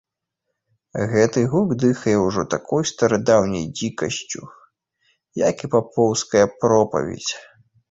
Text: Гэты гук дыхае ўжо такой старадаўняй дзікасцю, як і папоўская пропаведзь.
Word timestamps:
Гэты 1.11 1.43
гук 1.51 1.69
дыхае 1.83 2.15
ўжо 2.21 2.45
такой 2.53 2.83
старадаўняй 2.93 3.65
дзікасцю, 3.77 4.41
як 5.49 5.65
і 5.69 5.73
папоўская 5.77 6.45
пропаведзь. 6.65 7.33